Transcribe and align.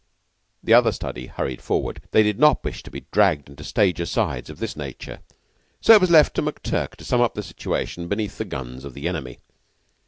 The 0.63 0.73
other 0.73 0.91
study 0.91 1.27
hurried 1.27 1.61
forward. 1.61 2.01
They 2.09 2.23
did 2.23 2.39
not 2.39 2.63
wish 2.63 2.81
to 2.81 2.89
be 2.89 3.05
dragged 3.11 3.49
into 3.51 3.63
stage 3.63 3.99
asides 3.99 4.49
of 4.49 4.57
this 4.57 4.75
nature. 4.75 5.19
So 5.79 5.93
it 5.93 6.01
was 6.01 6.09
left 6.09 6.33
to 6.37 6.41
McTurk 6.41 6.95
to 6.95 7.05
sum 7.05 7.21
up 7.21 7.35
the 7.35 7.43
situation 7.43 8.07
beneath 8.07 8.39
the 8.39 8.45
guns 8.45 8.83
of 8.83 8.95
the 8.95 9.07
enemy. 9.07 9.37